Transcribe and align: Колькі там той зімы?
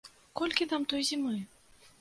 Колькі 0.39 0.67
там 0.73 0.89
той 0.95 1.07
зімы? 1.13 1.37